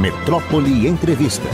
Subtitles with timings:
[0.00, 1.46] Metrópole Entrevista.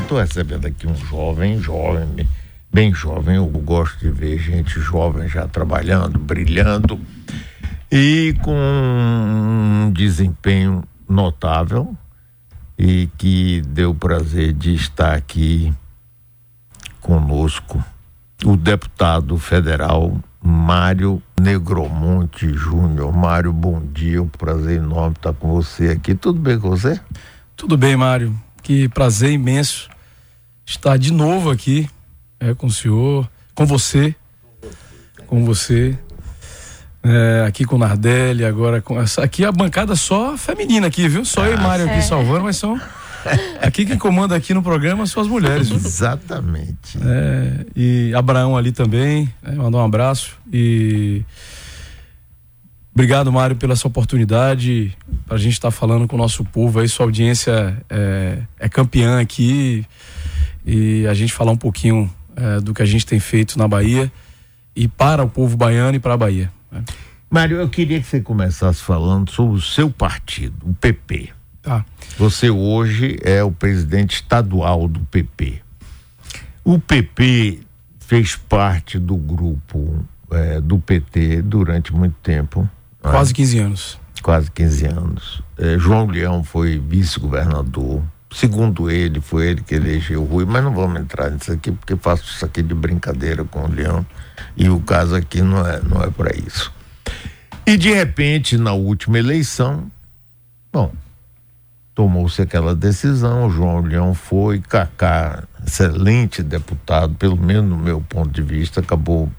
[0.00, 2.28] Estou recebendo aqui um jovem, jovem,
[2.72, 3.34] bem jovem.
[3.34, 7.00] Eu gosto de ver gente jovem já trabalhando, brilhando
[7.90, 11.96] e com um desempenho notável
[12.78, 15.74] e que deu prazer de estar aqui
[17.00, 17.84] conosco
[18.44, 23.12] o deputado federal Mário Negromonte Júnior.
[23.12, 26.14] Mário, bom dia, um prazer enorme estar com você aqui.
[26.14, 27.00] Tudo bem com você?
[27.56, 28.34] Tudo bem, Mário.
[28.62, 29.88] Que prazer imenso
[30.64, 31.88] estar de novo aqui
[32.38, 34.14] é, com o senhor, com você,
[35.26, 35.96] com você,
[37.02, 41.08] é, aqui com o Nardelli, agora com essa aqui é a bancada só feminina aqui,
[41.08, 41.24] viu?
[41.24, 42.80] Só eu e Mário aqui salvando, mas são
[43.60, 45.68] Aqui quem comanda aqui no programa são as mulheres.
[45.68, 45.76] Viu?
[45.76, 46.98] Exatamente.
[47.04, 51.22] É, e Abraão ali também, é, mandar um abraço e
[52.94, 54.96] obrigado Mário pela essa oportunidade
[55.26, 58.68] para a gente estar tá falando com o nosso povo aí, sua audiência é, é
[58.68, 59.86] campeã aqui
[60.64, 64.10] e a gente falar um pouquinho é, do que a gente tem feito na Bahia
[64.74, 66.50] e para o povo baiano e para a Bahia.
[66.70, 66.82] Né?
[67.30, 71.30] Mário, eu queria que você começasse falando sobre o seu partido, o PP.
[71.62, 71.84] Tá.
[72.18, 75.62] Você hoje é o presidente estadual do PP.
[76.64, 77.60] O PP
[78.00, 82.68] fez parte do grupo é, do PT durante muito tempo.
[83.02, 83.36] Quase né?
[83.36, 84.00] 15 anos.
[84.22, 85.42] Quase 15 anos.
[85.58, 88.02] É, João Leão foi vice-governador.
[88.30, 91.96] Segundo ele, foi ele que elegeu o Rui, mas não vamos entrar nisso aqui, porque
[91.96, 94.06] faço isso aqui de brincadeira com o Leão.
[94.56, 96.72] E o caso aqui não é, não é para isso.
[97.66, 99.90] E de repente, na última eleição,
[100.72, 100.92] bom,
[101.94, 108.42] tomou-se aquela decisão, João Leão foi, Cacá, excelente deputado, pelo menos no meu ponto de
[108.42, 109.30] vista, acabou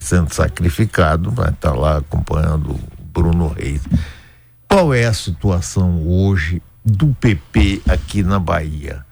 [0.00, 2.80] sendo sacrificado, vai estar lá acompanhando
[3.12, 3.82] Bruno Reis.
[4.66, 9.04] Qual é a situação hoje do PP aqui na Bahia?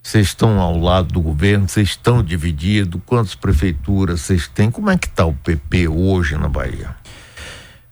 [0.00, 4.70] Vocês estão ao lado do governo, vocês estão divididos, quantas prefeituras vocês têm?
[4.70, 6.94] Como é que está o PP hoje na Bahia?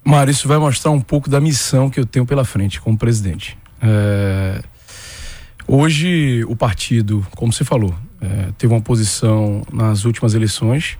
[0.04, 3.58] Mário, isso vai mostrar um pouco da missão que eu tenho pela frente como presidente.
[3.80, 4.62] É,
[5.66, 10.98] hoje o partido, como você falou, é, teve uma posição nas últimas eleições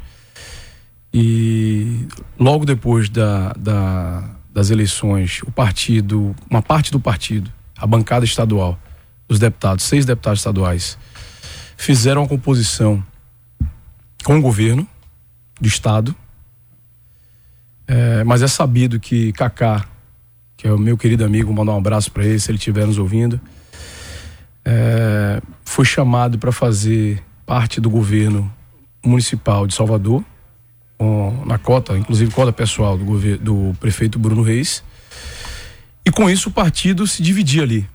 [1.12, 2.06] e
[2.38, 8.78] logo depois da, da, das eleições, o partido, uma parte do partido, a bancada estadual,
[9.28, 10.98] os deputados, seis deputados estaduais,
[11.76, 13.04] fizeram uma composição
[14.24, 14.86] com o governo
[15.60, 16.14] do estado.
[17.86, 19.86] É, mas é sabido que Kaká
[20.62, 22.96] que é o meu querido amigo, mandar um abraço para ele se ele estiver nos
[22.96, 23.40] ouvindo.
[24.64, 28.48] É, foi chamado para fazer parte do governo
[29.04, 30.24] municipal de Salvador,
[31.02, 34.84] com, na cota, inclusive cota pessoal do, governo, do prefeito Bruno Reis.
[36.06, 37.88] E com isso o partido se dividia ali,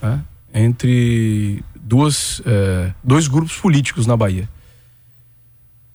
[0.00, 0.22] né,
[0.54, 4.48] entre duas, é, dois grupos políticos na Bahia.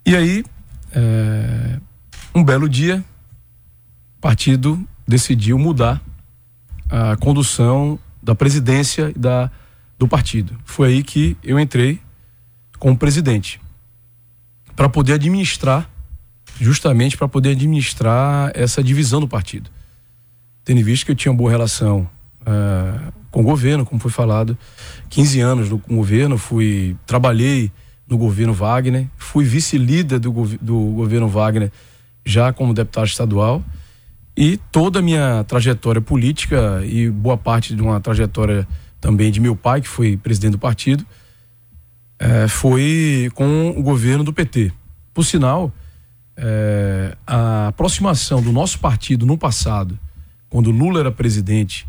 [0.06, 0.44] E aí,
[0.92, 1.80] é,
[2.36, 3.02] um belo dia,
[4.18, 6.02] o partido decidiu mudar
[6.90, 9.50] a condução da presidência da,
[9.98, 10.60] do partido.
[10.66, 12.02] Foi aí que eu entrei
[12.78, 13.62] como presidente
[14.76, 15.90] para poder administrar,
[16.60, 19.70] justamente para poder administrar essa divisão do partido.
[20.64, 22.10] Tendo visto que eu tinha uma boa relação
[22.42, 24.58] uh, com o governo, como foi falado,
[25.10, 27.72] 15 anos no governo, fui trabalhei
[28.08, 30.32] no governo Wagner, fui vice-líder do,
[30.62, 31.72] do governo Wagner
[32.26, 33.64] já como deputado estadual
[34.36, 38.68] e toda a minha trajetória política e boa parte de uma trajetória
[39.00, 41.06] também de meu pai, que foi presidente do partido,
[42.18, 44.72] é, foi com o governo do PT.
[45.14, 45.72] Por sinal,
[46.42, 50.00] é, a aproximação do nosso partido no passado,
[50.50, 51.86] quando Lula era presidente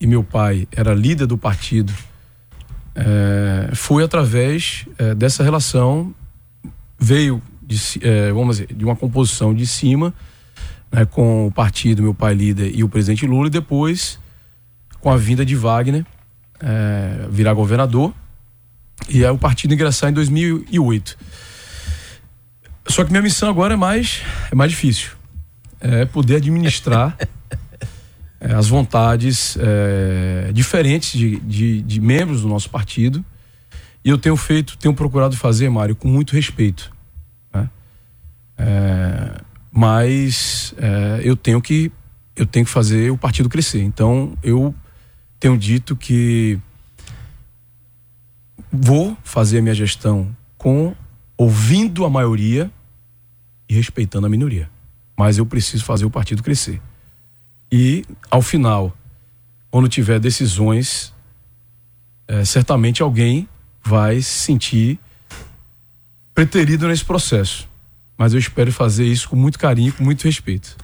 [0.00, 1.92] e meu pai era líder do partido,
[2.94, 6.12] é, foi através é, dessa relação,
[6.98, 10.12] veio de, é, vamos dizer, de uma composição de cima
[10.90, 14.18] né, com o partido, meu pai líder e o presidente Lula, e depois
[15.00, 16.04] com a vinda de Wagner
[16.60, 18.12] é, virar governador
[19.08, 21.18] e aí o partido ingressar em 2008.
[22.86, 25.12] Só que minha missão agora é mais, é mais difícil.
[25.80, 27.16] É poder administrar
[28.40, 33.24] é, as vontades é, diferentes de, de, de, membros do nosso partido.
[34.04, 36.92] E eu tenho feito, tenho procurado fazer, Mário, com muito respeito.
[37.52, 37.70] Né?
[38.58, 39.40] É,
[39.72, 41.90] mas é, eu tenho que
[42.36, 43.82] eu tenho que fazer o partido crescer.
[43.82, 44.74] Então eu
[45.38, 46.58] tenho dito que
[48.70, 50.94] vou fazer a minha gestão com
[51.44, 52.70] ouvindo a maioria
[53.68, 54.70] e respeitando a minoria.
[55.16, 56.80] Mas eu preciso fazer o partido crescer.
[57.70, 58.96] E ao final,
[59.70, 61.12] quando tiver decisões
[62.26, 63.46] é, certamente alguém
[63.84, 64.98] vai se sentir
[66.34, 67.68] preterido nesse processo.
[68.16, 70.76] Mas eu espero fazer isso com muito carinho, com muito respeito.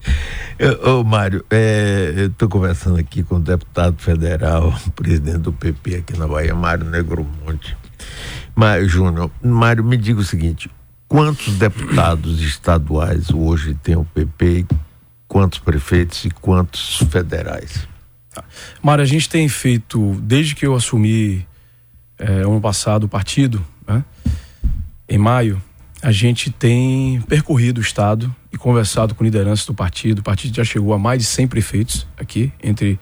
[0.86, 6.16] Ô, Mário, é, eu estou conversando aqui com o deputado federal, presidente do PP aqui
[6.16, 7.76] na Bahia, Mário Negromonte.
[8.86, 10.70] Júnior, Mário, me diga o seguinte:
[11.08, 14.66] quantos deputados estaduais hoje tem o PP,
[15.26, 17.86] quantos prefeitos e quantos federais?
[18.82, 21.46] Mário, a gente tem feito, desde que eu assumi
[22.18, 24.04] é, ano passado o partido, né,
[25.08, 25.60] em maio,
[26.02, 30.18] a gente tem percorrido o estado e conversado com lideranças do partido.
[30.18, 32.98] O partido já chegou a mais de 100 prefeitos aqui, entre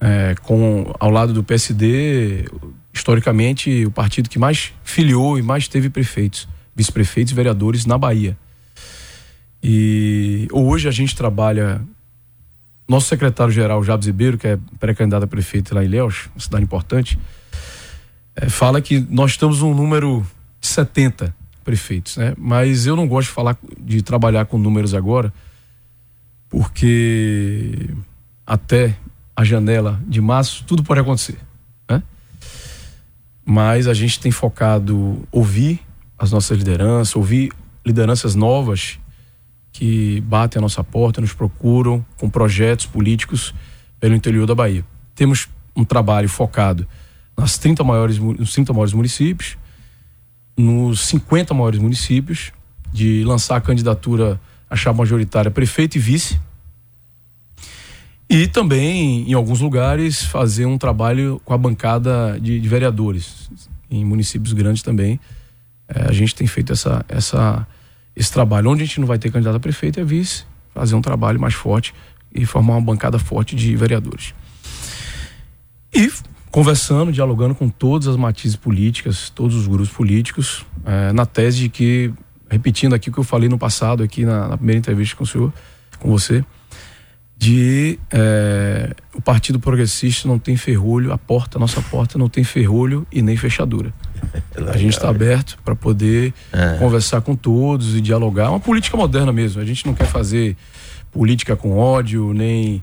[0.00, 2.46] é, com ao lado do PSD,
[2.94, 8.38] historicamente o partido que mais filiou e mais teve prefeitos, vice-prefeitos e vereadores na Bahia.
[9.62, 11.80] E hoje a gente trabalha
[12.86, 17.18] nosso secretário-geral, Jabes Ribeiro, que é pré-candidato a prefeito lá em Ilhéus, uma cidade importante,
[18.36, 20.24] é, fala que nós estamos um número
[20.60, 22.34] de 70 prefeitos, né?
[22.36, 25.32] Mas eu não gosto de falar de trabalhar com números agora,
[26.48, 27.88] porque
[28.46, 28.94] até
[29.34, 31.38] a janela de março tudo pode acontecer?
[33.44, 35.80] Mas a gente tem focado ouvir
[36.18, 37.52] as nossas lideranças, ouvir
[37.84, 38.98] lideranças novas
[39.72, 43.52] que batem a nossa porta, nos procuram com projetos políticos
[43.98, 44.84] pelo interior da Bahia.
[45.14, 46.86] Temos um trabalho focado
[47.36, 49.58] nas 30 maiores, nos 30 maiores municípios,
[50.56, 52.52] nos 50 maiores municípios,
[52.92, 56.40] de lançar a candidatura a chapa majoritária prefeito e vice.
[58.28, 63.50] E também, em alguns lugares, fazer um trabalho com a bancada de, de vereadores.
[63.90, 65.20] Em municípios grandes também.
[65.88, 67.66] É, a gente tem feito essa, essa,
[68.16, 68.70] esse trabalho.
[68.70, 71.54] Onde a gente não vai ter candidato a prefeito é vice, fazer um trabalho mais
[71.54, 71.94] forte
[72.34, 74.34] e formar uma bancada forte de vereadores.
[75.94, 76.10] E
[76.50, 81.68] conversando, dialogando com todas as matizes políticas, todos os grupos políticos, é, na tese de
[81.68, 82.12] que,
[82.48, 85.26] repetindo aqui o que eu falei no passado, aqui na, na primeira entrevista com o
[85.26, 85.52] senhor,
[85.98, 86.44] com você,
[87.36, 92.44] de é, o Partido Progressista não tem ferrolho, a porta, a nossa porta não tem
[92.44, 93.92] ferrolho e nem fechadura.
[94.72, 96.78] A gente está aberto para poder é.
[96.78, 98.46] conversar com todos e dialogar.
[98.46, 99.60] É uma política moderna mesmo.
[99.60, 100.56] A gente não quer fazer
[101.12, 102.82] política com ódio, nem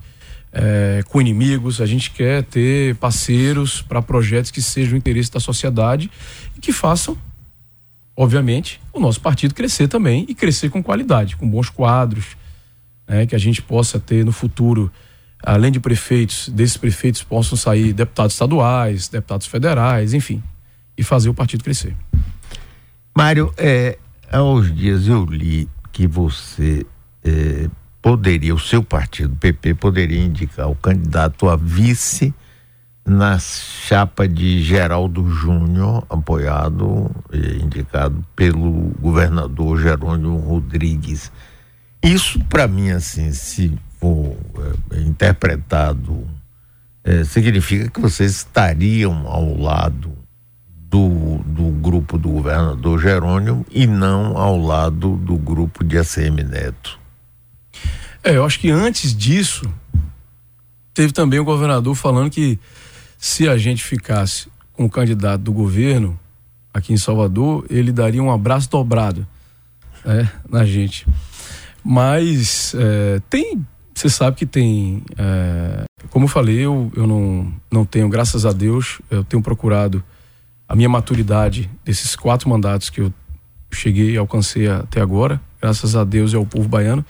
[0.51, 5.39] é, com inimigos, a gente quer ter parceiros para projetos que sejam o interesse da
[5.39, 6.11] sociedade
[6.57, 7.17] e que façam,
[8.15, 12.37] obviamente, o nosso partido crescer também e crescer com qualidade, com bons quadros,
[13.11, 14.89] né, que a gente possa ter no futuro,
[15.43, 20.41] além de prefeitos, desses prefeitos possam sair deputados estaduais, deputados federais, enfim,
[20.97, 21.93] e fazer o partido crescer.
[23.13, 23.97] Mário, é,
[24.31, 26.85] há uns dias eu li que você
[27.21, 27.69] é,
[28.01, 32.33] poderia, o seu partido, o PP, poderia indicar o candidato a vice
[33.05, 41.29] na chapa de Geraldo Júnior, apoiado e indicado pelo governador Jerônimo Rodrigues.
[42.03, 44.35] Isso, para mim, assim, se for
[44.91, 46.27] é, interpretado,
[47.03, 50.11] é, significa que vocês estariam ao lado
[50.67, 56.99] do, do grupo do governador Jerônimo e não ao lado do grupo de ACM Neto.
[58.23, 59.71] É, eu acho que antes disso,
[60.93, 62.59] teve também o governador falando que
[63.17, 66.19] se a gente ficasse com o candidato do governo
[66.73, 69.25] aqui em Salvador, ele daria um abraço dobrado
[70.03, 71.05] né, na gente.
[71.83, 77.85] Mas é, tem, você sabe que tem, é, como eu falei, eu, eu não, não
[77.85, 80.03] tenho, graças a Deus, eu tenho procurado
[80.67, 83.13] a minha maturidade desses quatro mandatos que eu
[83.71, 87.05] cheguei e alcancei até agora, graças a Deus e ao povo baiano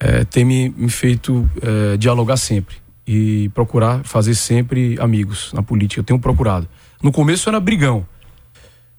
[0.00, 6.00] é, tem me, me feito é, dialogar sempre e procurar fazer sempre amigos na política.
[6.00, 6.68] Eu tenho procurado.
[7.02, 8.06] No começo era brigão.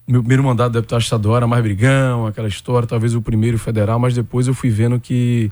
[0.10, 4.00] Meu primeiro mandato de deputado estadual era mais brigão, aquela história, talvez o primeiro federal,
[4.00, 5.52] mas depois eu fui vendo que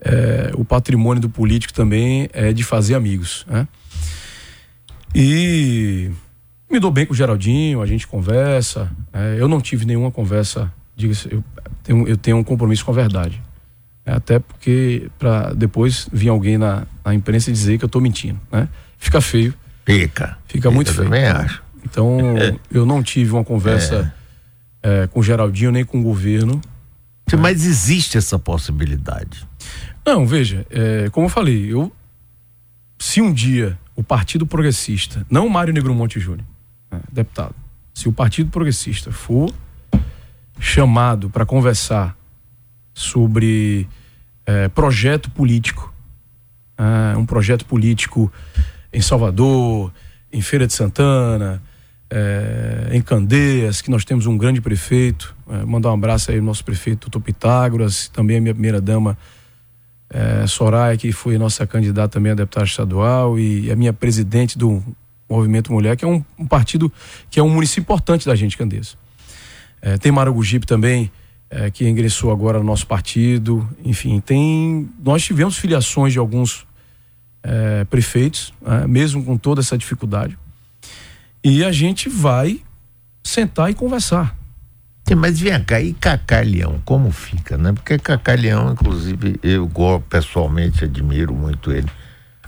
[0.00, 3.44] é, o patrimônio do político também é de fazer amigos.
[3.48, 3.66] Né?
[5.12, 6.08] E
[6.70, 8.88] me dou bem com o Geraldinho, a gente conversa.
[9.12, 11.42] É, eu não tive nenhuma conversa, diga eu
[11.82, 13.42] tenho, eu tenho um compromisso com a verdade.
[14.06, 18.38] É, até porque para depois vir alguém na, na imprensa dizer que eu estou mentindo,
[18.52, 18.68] né?
[18.98, 19.52] Fica feio.
[19.84, 20.38] Fica.
[20.46, 21.06] Fica muito eu feio.
[21.06, 21.63] também acho.
[21.84, 22.18] Então,
[22.70, 24.12] eu não tive uma conversa
[24.82, 25.02] é.
[25.02, 26.60] É, com o Geraldinho nem com o governo.
[27.38, 29.46] Mas existe essa possibilidade.
[30.04, 31.90] Não, veja, é, como eu falei, eu
[32.98, 36.46] se um dia o Partido Progressista, não o Mário Negromonte Júnior,
[36.90, 37.54] né, deputado,
[37.92, 39.52] se o Partido Progressista for
[40.58, 42.16] chamado para conversar
[42.92, 43.88] sobre
[44.46, 45.92] é, projeto político.
[46.76, 48.32] É, um projeto político
[48.92, 49.92] em Salvador,
[50.32, 51.62] em Feira de Santana,
[52.16, 55.34] é, em Candeias, que nós temos um grande prefeito.
[55.50, 59.18] É, mandar um abraço aí ao nosso prefeito Tuto Pitágoras, também a minha primeira dama
[60.08, 64.80] é, Soraya, que foi nossa candidata também a deputada estadual, e a minha presidente do
[65.28, 66.92] Movimento Mulher, que é um, um partido
[67.28, 68.96] que é um município importante da gente, Candeias.
[69.82, 71.10] É, tem Maragogipe também,
[71.50, 73.68] é, que ingressou agora no nosso partido.
[73.84, 74.88] Enfim, tem.
[75.02, 76.64] Nós tivemos filiações de alguns
[77.42, 80.38] é, prefeitos, é, mesmo com toda essa dificuldade.
[81.44, 82.62] E a gente vai
[83.22, 84.34] sentar e conversar.
[85.06, 87.74] Sim, mas vem cá, e Cacá Leão, como fica, né?
[87.74, 89.70] Porque Cacá Leão, inclusive, eu
[90.08, 91.90] pessoalmente admiro muito ele.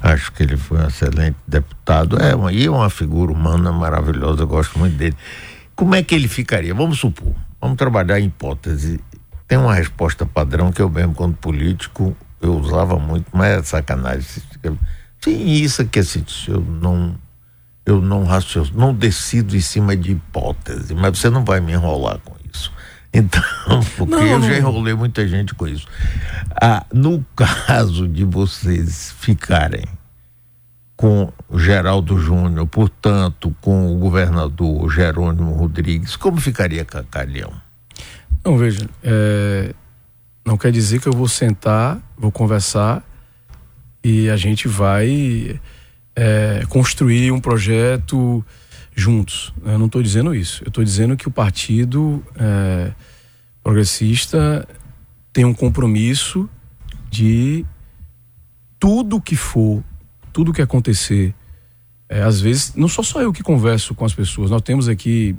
[0.01, 2.19] Acho que ele foi um excelente deputado.
[2.19, 5.17] É uma, e é uma figura humana maravilhosa, eu gosto muito dele.
[5.75, 6.75] Como é que ele ficaria?
[6.75, 8.99] Vamos supor, vamos trabalhar em hipótese.
[9.47, 14.23] Tem uma resposta padrão que eu mesmo, quando político, eu usava muito, mas é sacanagem.
[15.21, 17.15] Sim, isso aqui, assim, eu não
[17.87, 22.19] eu não raciocino, não decido em cima de hipótese, mas você não vai me enrolar
[22.19, 22.75] com isso.
[23.15, 23.41] Então,
[23.97, 25.87] porque não, eu já enrolei muita gente com isso.
[26.61, 29.87] Ah, no caso de vocês ficarem
[30.95, 37.55] com Geraldo Júnior, portanto, com o governador Jerônimo Rodrigues, como ficaria Cacalhão?
[38.45, 39.75] Não, veja, é,
[40.45, 43.03] não quer dizer que eu vou sentar, vou conversar
[44.05, 45.59] e a gente vai
[46.17, 48.45] é, construir um projeto
[48.95, 49.53] juntos.
[49.65, 50.65] Eu não estou dizendo isso.
[50.65, 52.91] Eu estou dizendo que o partido é,
[53.63, 54.67] progressista
[55.33, 56.49] tem um compromisso
[57.11, 57.65] de
[58.81, 59.85] tudo que for,
[60.33, 61.35] tudo que acontecer.
[62.09, 65.37] É, às vezes, não sou só eu que converso com as pessoas, nós temos aqui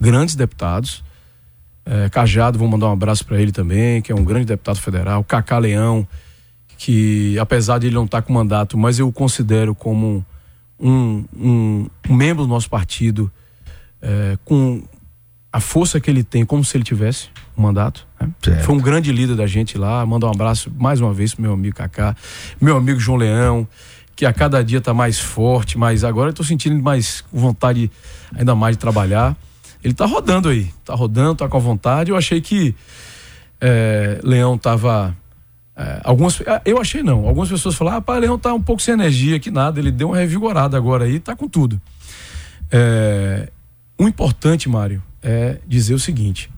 [0.00, 1.02] grandes deputados.
[1.84, 5.24] É, Cajado, vou mandar um abraço para ele também, que é um grande deputado federal.
[5.24, 6.06] Cacá Leão,
[6.80, 10.24] que apesar de ele não estar com mandato, mas eu o considero como
[10.80, 13.30] um, um, um membro do nosso partido
[14.00, 14.82] é, com
[15.52, 18.08] a força que ele tem, como se ele tivesse um mandato.
[18.18, 18.62] Né?
[18.62, 20.06] Foi um grande líder da gente lá.
[20.06, 22.16] Manda um abraço mais uma vez pro meu amigo Cacá,
[22.58, 23.68] meu amigo João Leão,
[24.16, 27.90] que a cada dia está mais forte, mas agora eu estou sentindo mais vontade
[28.34, 29.36] ainda mais de trabalhar.
[29.84, 32.10] Ele está rodando aí, está rodando, está com a vontade.
[32.10, 32.74] Eu achei que
[33.60, 35.14] é, Leão estava
[35.80, 37.26] é, algumas, é, eu achei não.
[37.26, 39.80] Algumas pessoas falaram, ah, Leão tá um pouco sem energia, que nada.
[39.80, 41.80] Ele deu uma revigorada agora aí, tá com tudo.
[42.70, 43.50] É,
[43.96, 46.50] o importante, Mário, é dizer o seguinte: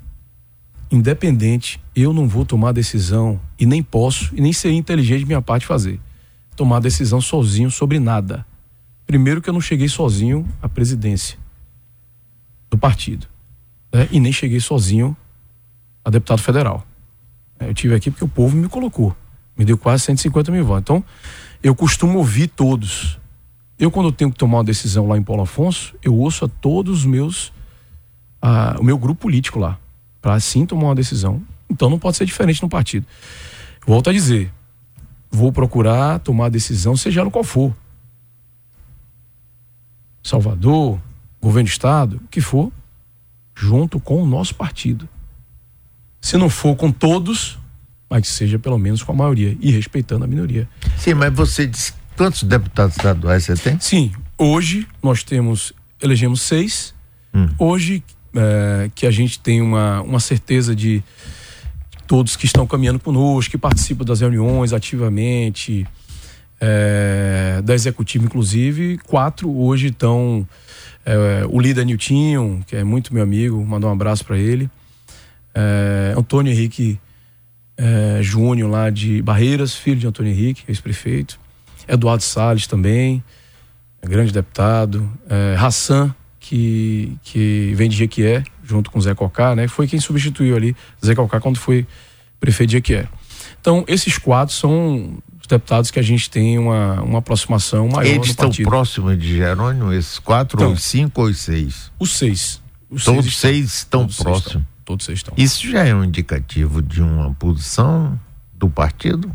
[0.91, 5.41] independente, eu não vou tomar decisão e nem posso e nem seria inteligente de minha
[5.41, 6.01] parte fazer.
[6.57, 8.45] Tomar decisão sozinho sobre nada.
[9.07, 11.39] Primeiro que eu não cheguei sozinho à presidência
[12.69, 13.29] do partido.
[13.93, 14.09] Né?
[14.11, 15.17] E nem cheguei sozinho
[16.05, 16.85] a deputado federal.
[17.67, 19.15] Eu tive aqui porque o povo me colocou.
[19.57, 20.83] Me deu quase 150 mil votos.
[20.83, 21.05] Então,
[21.63, 23.19] eu costumo ouvir todos.
[23.79, 27.01] Eu, quando tenho que tomar uma decisão lá em Paulo Afonso, eu ouço a todos
[27.01, 27.53] os meus.
[28.41, 29.79] A, o meu grupo político lá.
[30.21, 31.43] Para assim tomar uma decisão.
[31.69, 33.07] Então, não pode ser diferente no partido.
[33.87, 34.53] Volto a dizer.
[35.31, 37.75] Vou procurar tomar a decisão, seja ela qual for.
[40.23, 41.01] Salvador,
[41.41, 42.71] governo do Estado, o que for,
[43.55, 45.09] junto com o nosso partido.
[46.23, 47.59] Se não for com todos,
[48.09, 50.69] mas seja pelo menos com a maioria e respeitando a minoria.
[50.97, 53.81] Sim, mas você disse quantos deputados estaduais você tem?
[53.81, 56.95] Sim, hoje nós temos, elegemos seis.
[57.35, 57.49] Hum.
[57.59, 58.05] Hoje
[58.37, 61.03] é, que a gente tem uma, uma certeza de
[62.07, 65.85] todos que estão caminhando conosco, que participam das reuniões ativamente,
[66.61, 70.47] é, da executiva inclusive, quatro hoje estão
[71.05, 74.71] é, o líder Niltinho, que é muito meu amigo, mandar um abraço para ele
[75.55, 76.99] é, Antônio Henrique
[77.77, 81.39] é, Júnior, lá de Barreiras, filho de Antônio Henrique, ex-prefeito.
[81.89, 83.23] Eduardo Salles também,
[84.01, 85.11] é grande deputado.
[85.29, 89.69] É, Hassan, que, que vem de Jequié, junto com Zé Cocá, né?
[89.69, 91.87] Foi quem substituiu ali Zé Cocá quando foi
[92.41, 93.09] prefeito de Jequié.
[93.61, 98.31] Então, esses quatro são os deputados que a gente tem uma, uma aproximação maior Eles
[98.31, 101.91] estão próximos de Jerônimo, esses quatro, então, ou cinco ou seis?
[101.99, 102.61] Os seis.
[102.91, 104.72] Os Todos seis, seis estão, estão próximos.
[104.93, 105.35] Todos vocês estão.
[105.39, 108.21] Isso já é um indicativo de uma posição
[108.53, 109.35] do partido?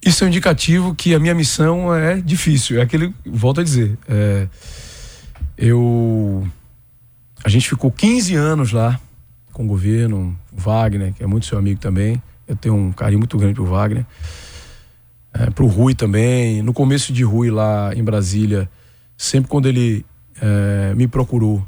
[0.00, 2.78] Isso é um indicativo que a minha missão é difícil.
[2.78, 4.46] É aquele, volto a dizer, é,
[5.58, 6.46] eu.
[7.42, 9.00] A gente ficou 15 anos lá
[9.52, 12.22] com o governo, o Wagner, que é muito seu amigo também.
[12.46, 14.06] Eu tenho um carinho muito grande pro Wagner.
[15.34, 16.62] É, pro Rui também.
[16.62, 18.70] No começo de Rui lá em Brasília,
[19.16, 20.06] sempre quando ele
[20.40, 21.66] é, me procurou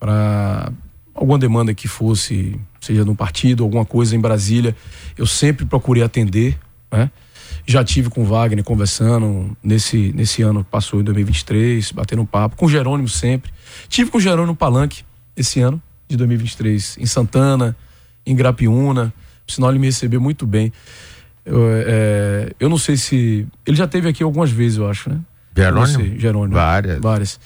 [0.00, 0.72] para
[1.14, 4.74] alguma demanda que fosse, seja no partido, alguma coisa em Brasília,
[5.16, 6.58] eu sempre procurei atender,
[6.90, 7.10] né?
[7.64, 12.26] Já tive com o Wagner conversando nesse, nesse ano que passou, em 2023, batendo um
[12.26, 12.56] papo.
[12.56, 13.52] Com o Jerônimo sempre.
[13.88, 15.04] Tive com o Jerônimo Palanque
[15.36, 17.76] esse ano, de 2023, em Santana,
[18.26, 19.14] em Grapiúna.
[19.46, 20.72] Por sinal, ele me recebeu muito bem.
[21.44, 23.46] Eu, é, eu não sei se.
[23.64, 25.20] Ele já teve aqui algumas vezes, eu acho, né?
[25.56, 26.18] Jerônimo?
[26.18, 26.54] Jerônimo.
[26.54, 27.00] Várias.
[27.00, 27.40] Várias.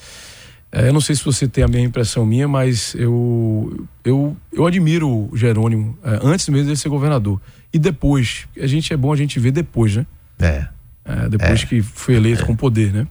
[0.70, 4.66] É, eu não sei se você tem a mesma impressão minha, mas eu, eu, eu
[4.66, 7.40] admiro o Jerônimo é, antes mesmo de ser governador.
[7.72, 10.06] E depois, a gente é bom a gente ver depois, né?
[10.38, 10.66] É.
[11.04, 11.66] é depois é.
[11.66, 13.06] que foi eleito com poder, né?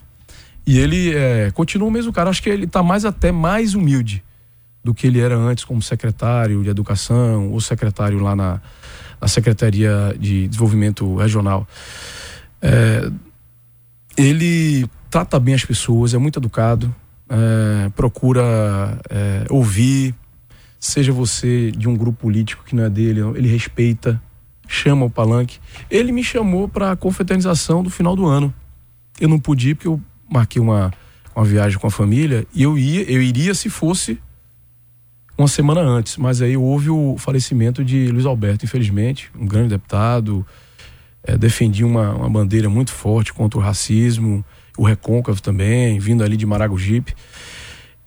[0.66, 2.30] E ele é, continua o mesmo cara.
[2.30, 4.24] Acho que ele está mais até mais humilde
[4.84, 8.62] do que ele era antes como secretário de educação ou secretário lá na,
[9.20, 11.68] na Secretaria de Desenvolvimento Regional.
[12.62, 13.10] É,
[14.18, 16.94] ele trata bem as pessoas, é muito educado,
[17.30, 20.14] é, procura é, ouvir,
[20.80, 24.22] seja você de um grupo político que não é dele, ele respeita,
[24.68, 25.60] chama o palanque.
[25.90, 28.54] Ele me chamou para a confraternização do final do ano.
[29.20, 30.92] Eu não pude ir porque eu marquei uma,
[31.36, 34.20] uma viagem com a família e eu ia, eu iria se fosse
[35.38, 40.46] uma semana antes, mas aí houve o falecimento de Luiz Alberto, infelizmente, um grande deputado,
[41.24, 44.46] é, defendia uma, uma bandeira muito forte contra o racismo,
[44.78, 47.14] o recôncavo também, vindo ali de Maragogipe.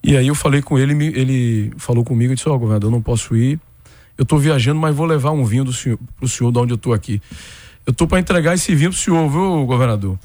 [0.03, 2.93] E aí eu falei com ele, ele falou comigo e disse: Ó, oh, governador, eu
[2.93, 3.61] não posso ir.
[4.17, 6.77] Eu estou viajando, mas vou levar um vinho do senhor, pro senhor de onde eu
[6.77, 7.23] estou aqui.
[7.87, 10.19] Eu estou para entregar esse vinho pro senhor, viu, governador?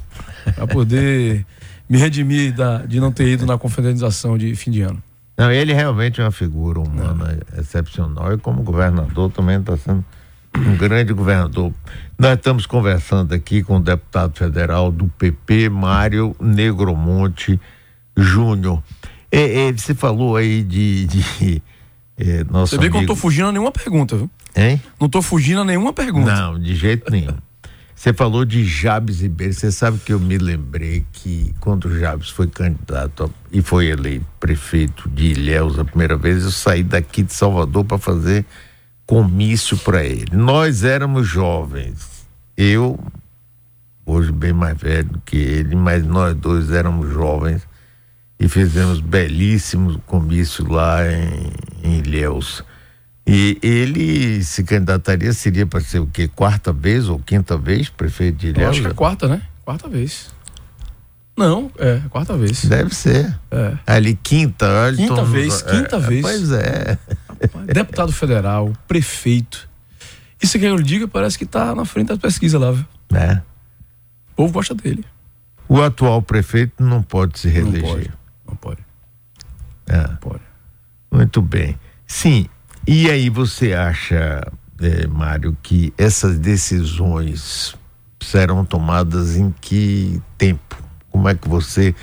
[0.55, 1.45] Para poder
[1.87, 5.01] me redimir da, de não ter ido na confraternização de fim de ano.
[5.37, 10.03] Não, ele realmente é uma figura humana excepcional e como governador também está sendo
[10.57, 11.73] um grande governador.
[12.17, 17.59] Nós estamos conversando aqui com o deputado federal do PP, Mário Negromonte
[18.15, 18.81] Júnior.
[19.31, 21.07] É, é, você falou aí de.
[21.07, 21.61] de
[22.17, 22.91] é, você vê amigo...
[22.91, 24.29] que eu não estou fugindo a nenhuma pergunta, viu?
[24.55, 24.81] Hein?
[24.99, 26.31] Não estou fugindo a nenhuma pergunta.
[26.31, 27.35] Não, de jeito nenhum.
[27.95, 29.53] Você falou de Jabes Ribeiro.
[29.53, 33.87] Você sabe que eu me lembrei que quando o Jabes foi candidato a, e foi
[33.87, 38.45] eleito prefeito de Ilhéus a primeira vez, eu saí daqui de Salvador para fazer
[39.05, 40.35] comício para ele.
[40.35, 42.25] Nós éramos jovens.
[42.55, 42.99] Eu,
[44.05, 47.67] hoje bem mais velho do que ele, mas nós dois éramos jovens
[48.39, 51.51] e fizemos belíssimos comício lá em,
[51.83, 52.63] em Ilhéus.
[53.25, 56.27] E ele se candidataria, seria para ser o quê?
[56.27, 58.63] Quarta vez ou quinta vez prefeito de Ilhéus?
[58.63, 59.41] Eu acho que é quarta, né?
[59.63, 60.27] Quarta vez.
[61.35, 62.65] Não, é, quarta vez.
[62.65, 63.33] Deve ser.
[63.49, 63.77] É.
[63.87, 64.93] Ali, quinta.
[64.95, 66.21] Quinta vez, quinta é, vez.
[66.21, 66.97] Pois é.
[67.73, 69.69] Deputado federal, prefeito.
[70.41, 72.85] Isso que eu lhe diga parece que está na frente das pesquisas lá, viu?
[73.13, 73.41] É.
[74.31, 75.05] O povo gosta dele.
[75.67, 77.81] O atual prefeito não pode se reeleger.
[77.83, 78.13] Não pode.
[78.47, 78.85] Não pode.
[79.87, 80.07] É.
[80.07, 80.41] Não pode.
[81.11, 81.77] Muito bem.
[82.05, 82.47] Sim,
[82.85, 84.45] e aí você acha,
[84.81, 87.75] é, Mário, que essas decisões
[88.19, 90.75] serão tomadas em que tempo?
[91.09, 91.95] Como é que você,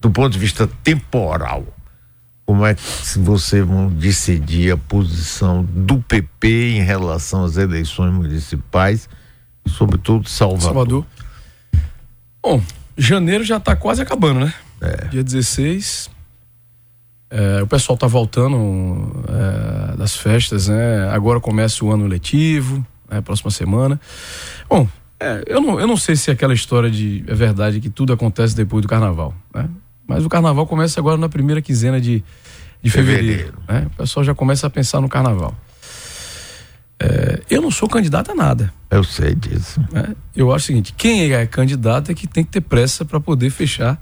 [0.00, 1.64] do ponto de vista temporal,
[2.46, 2.82] como é que
[3.18, 9.08] você vão decidir a posição do PP em relação às eleições municipais,
[9.66, 10.62] sobretudo Salvador?
[10.62, 11.06] Salvador.
[12.42, 12.62] Bom,
[12.96, 14.54] janeiro já está quase acabando, né?
[14.80, 15.08] É.
[15.08, 16.10] Dia 16.
[17.30, 21.08] É, o pessoal está voltando é, das festas, né?
[21.10, 23.22] Agora começa o ano letivo, né?
[23.22, 23.98] próxima semana.
[24.68, 24.86] Bom,
[25.18, 28.54] é, eu, não, eu não sei se aquela história de é verdade que tudo acontece
[28.54, 29.68] depois do carnaval, né?
[30.06, 32.22] Mas o carnaval começa agora na primeira quinzena de,
[32.82, 33.26] de fevereiro.
[33.26, 33.58] fevereiro.
[33.68, 33.86] Né?
[33.94, 35.54] O pessoal já começa a pensar no carnaval.
[36.98, 38.72] É, eu não sou candidato a nada.
[38.90, 39.80] Eu sei disso.
[39.92, 40.14] Né?
[40.34, 43.50] Eu acho o seguinte: quem é candidato é que tem que ter pressa para poder
[43.50, 44.00] fechar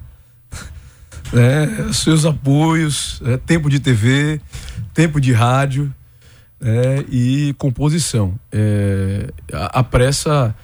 [1.33, 4.41] né, seus apoios, é, tempo de TV,
[4.93, 5.93] tempo de rádio
[6.61, 8.39] é, e composição.
[8.53, 10.55] É, a, a, pressa,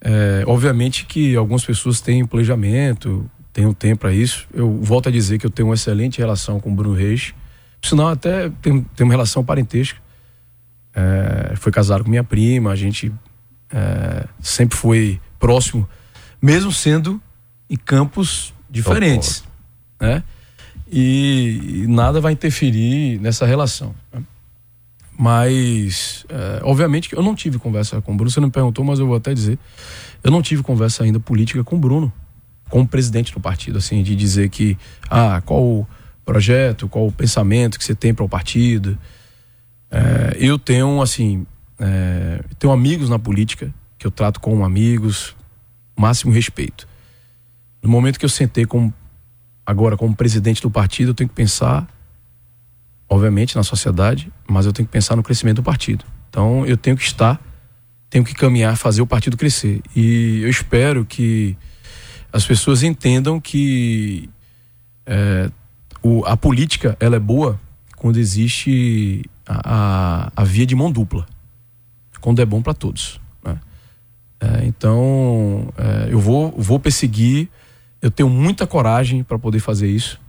[0.00, 3.30] é, obviamente que algumas pessoas têm planejamento,
[3.66, 4.46] um tempo para isso.
[4.52, 7.34] Eu volto a dizer que eu tenho uma excelente relação com o Bruno Reis,
[7.80, 9.98] por sinal até tem, tem uma relação parentesca.
[10.94, 13.12] É, foi casado com minha prima, a gente
[13.72, 15.88] é, sempre foi próximo,
[16.42, 17.20] mesmo sendo
[17.68, 19.44] em campos diferentes
[20.00, 20.22] né?
[20.90, 23.94] E, e nada vai interferir nessa relação.
[24.12, 24.22] Né?
[25.16, 28.84] Mas, é, obviamente que eu não tive conversa com o Bruno, você não me perguntou,
[28.84, 29.58] mas eu vou até dizer.
[30.24, 32.12] Eu não tive conversa ainda política com o Bruno,
[32.70, 34.78] com o presidente do partido, assim, de dizer que,
[35.10, 35.86] ah, qual o
[36.24, 38.96] projeto, qual o pensamento que você tem para o partido.
[39.90, 41.46] É, eu tenho, assim,
[41.78, 45.36] é, tenho amigos na política que eu trato como amigos,
[45.98, 46.88] máximo respeito.
[47.82, 48.92] No momento que eu sentei com
[49.70, 51.86] Agora, como presidente do partido, eu tenho que pensar,
[53.08, 56.04] obviamente, na sociedade, mas eu tenho que pensar no crescimento do partido.
[56.28, 57.40] Então, eu tenho que estar
[58.10, 59.80] tenho que caminhar, fazer o partido crescer.
[59.94, 61.56] E eu espero que
[62.32, 64.28] as pessoas entendam que
[65.06, 65.50] é,
[66.02, 67.60] o, a política ela é boa
[67.96, 71.26] quando existe a, a, a via de mão dupla,
[72.20, 73.20] quando é bom para todos.
[73.44, 73.58] Né?
[74.40, 77.48] É, então é, eu vou, vou perseguir,
[78.00, 80.20] eu tenho muita coragem para poder fazer isso,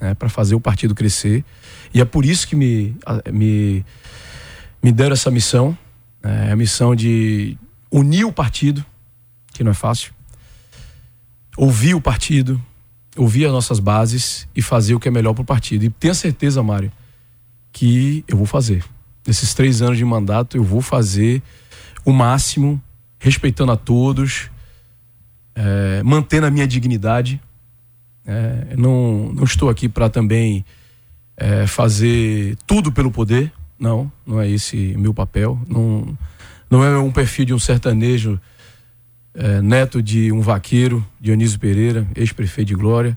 [0.00, 1.44] né, para fazer o partido crescer.
[1.92, 2.94] E é por isso que me,
[3.32, 3.84] me,
[4.82, 5.76] me deram essa missão,
[6.22, 7.56] é, a missão de
[7.90, 8.84] unir o partido,
[9.52, 10.12] que não é fácil,
[11.56, 12.60] ouvir o partido,
[13.16, 15.84] ouvir as nossas bases e fazer o que é melhor para o partido.
[15.84, 16.92] E tenha certeza, Mário,
[17.72, 18.84] que eu vou fazer.
[19.26, 21.42] Nesses três anos de mandato, eu vou fazer
[22.04, 22.80] o máximo,
[23.18, 24.50] respeitando a todos,
[25.54, 27.40] é, mantendo a minha dignidade.
[28.24, 30.64] É, não, não estou aqui para também
[31.36, 33.52] é, fazer tudo pelo poder.
[33.78, 35.58] Não, não é esse meu papel.
[35.66, 36.16] Não,
[36.70, 38.40] não é um perfil de um sertanejo
[39.36, 43.16] é, neto de um vaqueiro, Dionísio Pereira, ex-prefeito de Glória,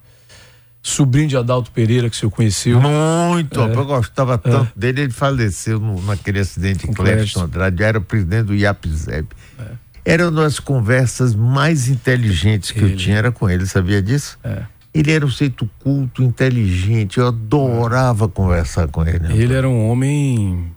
[0.82, 2.80] sobrinho de Adalto Pereira, que o senhor conheceu.
[2.80, 4.80] Muito, é, eu gostava tanto é.
[4.80, 9.28] dele, ele faleceu no, naquele acidente em Clériston Andrade, era presidente do IAPZEB.
[9.60, 9.64] É.
[10.06, 12.94] Era uma das conversas mais inteligentes que ele.
[12.94, 14.38] eu tinha, era com ele, sabia disso?
[14.44, 14.64] É.
[14.94, 19.32] Ele era um jeito culto, inteligente, eu adorava conversar com ele.
[19.32, 20.72] Ele era um homem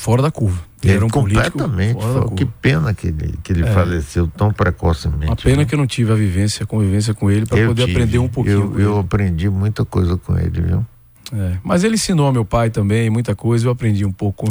[0.00, 0.60] fora da curva.
[0.82, 1.98] Ele era um completamente.
[2.34, 3.72] que pena que ele, que ele é.
[3.72, 5.30] faleceu tão precocemente.
[5.30, 5.64] A pena né?
[5.66, 7.92] que eu não tive a vivência, a convivência com ele para poder tive.
[7.92, 8.72] aprender um pouquinho.
[8.74, 10.86] Eu, eu aprendi muita coisa com ele, viu?
[11.32, 11.58] É.
[11.62, 13.66] Mas ele ensinou ao meu pai também muita coisa.
[13.66, 14.46] Eu aprendi um pouco,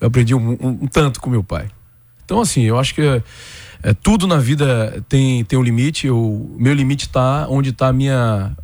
[0.00, 1.68] eu aprendi um, um, um tanto com meu pai.
[2.24, 3.22] Então assim, eu acho que é,
[3.82, 6.08] é, tudo na vida tem tem um limite.
[6.08, 8.56] O meu limite está onde está a minha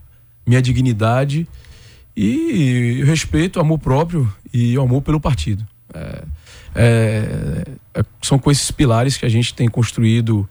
[0.46, 1.48] minha dignidade
[2.16, 5.66] e respeito, amor próprio e o amor pelo partido.
[5.92, 6.22] É,
[6.74, 10.48] é, é, são com esses pilares que a gente tem construído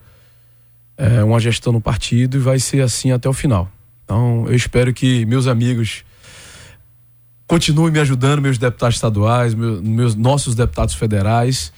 [0.97, 3.71] é, uma gestão no partido e vai ser assim até o final.
[4.03, 6.03] Então, eu espero que meus amigos
[7.45, 11.71] continuem me ajudando, meus deputados estaduais, meus, meus nossos deputados federais,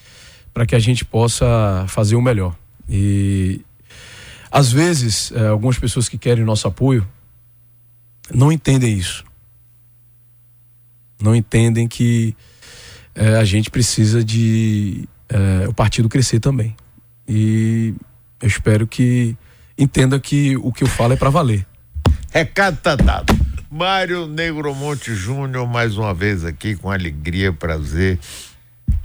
[0.53, 2.55] para que a gente possa fazer o melhor.
[2.87, 3.61] E
[4.51, 7.07] às vezes, é, algumas pessoas que querem nosso apoio
[8.33, 9.23] não entendem isso.
[11.21, 12.35] Não entendem que
[13.15, 16.75] é, a gente precisa de é, o partido crescer também.
[17.27, 17.93] E
[18.41, 19.37] eu espero que
[19.77, 21.65] entenda que o que eu falo é para valer.
[22.31, 23.33] Recado tá dado.
[23.71, 28.19] Mário Negromonte Júnior, mais uma vez aqui, com alegria, prazer.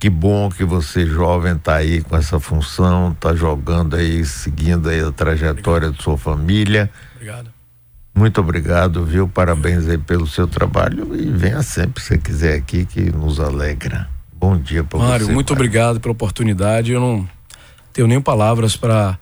[0.01, 5.01] Que bom que você, jovem, tá aí com essa função, tá jogando aí, seguindo aí
[5.01, 5.97] a trajetória Obrigado.
[5.97, 6.91] de sua família.
[7.15, 7.51] Obrigado.
[8.15, 9.29] Muito obrigado, viu?
[9.29, 14.09] Parabéns aí pelo seu trabalho e venha sempre se quiser aqui que nos alegra.
[14.33, 15.09] Bom dia para você.
[15.09, 15.53] Mário, muito Mário.
[15.53, 16.93] obrigado pela oportunidade.
[16.93, 17.29] Eu não
[17.93, 19.19] tenho nem palavras para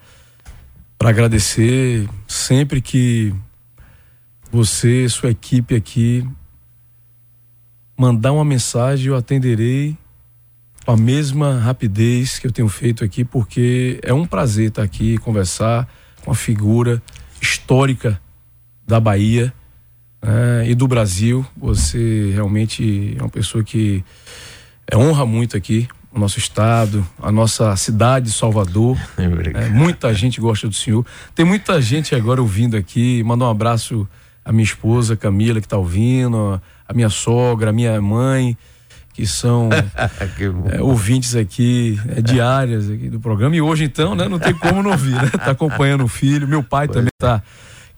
[0.97, 3.35] para agradecer sempre que
[4.49, 6.25] você, sua equipe aqui
[7.97, 9.97] mandar uma mensagem, eu atenderei
[10.85, 15.17] com a mesma rapidez que eu tenho feito aqui, porque é um prazer estar aqui
[15.17, 15.87] conversar
[16.23, 17.01] com a figura
[17.41, 18.19] histórica
[18.93, 19.51] da Bahia
[20.21, 21.43] né, e do Brasil.
[21.57, 24.03] Você realmente é uma pessoa que
[24.85, 28.95] é, honra muito aqui o nosso estado, a nossa cidade, Salvador.
[29.55, 31.03] É, muita gente gosta do senhor.
[31.33, 33.23] Tem muita gente agora ouvindo aqui.
[33.23, 34.07] Mandar um abraço
[34.45, 38.55] à minha esposa Camila que está ouvindo, a minha sogra, a minha mãe
[39.11, 39.69] que são
[40.71, 44.81] é, ouvintes aqui é, diárias aqui do programa e hoje então né, não tem como
[44.81, 45.29] não ouvir né?
[45.29, 47.43] tá acompanhando o filho meu pai pois também está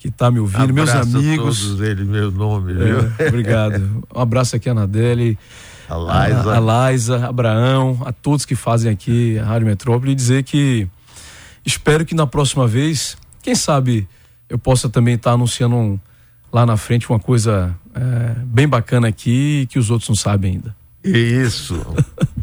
[0.05, 1.65] que está me ouvindo, meus amigos.
[1.65, 2.99] todos eles, meu nome, viu?
[3.17, 4.03] É, obrigado.
[4.13, 5.35] Um abraço aqui a Nadele,
[5.89, 6.53] a Laisa.
[6.53, 10.87] A, a Laisa, Abraão, a todos que fazem aqui a Rádio Metrópole e dizer que
[11.65, 14.07] espero que na próxima vez, quem sabe
[14.47, 15.99] eu possa também estar tá anunciando um,
[16.53, 20.75] lá na frente uma coisa é, bem bacana aqui que os outros não sabem ainda.
[21.03, 21.83] Isso.